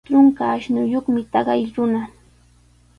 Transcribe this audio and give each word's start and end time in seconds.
Trunka 0.07 0.43
ashnuyuqmi 0.55 1.21
taqay 1.31 1.61
runa. 1.75 2.01